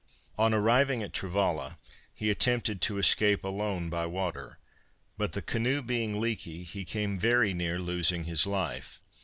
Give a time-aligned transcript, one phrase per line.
[0.35, 1.77] On arriving at Travalla,
[2.11, 4.57] he attempted to escape alone by water,
[5.15, 8.99] but the canoe being leaky, he came very near losing his life.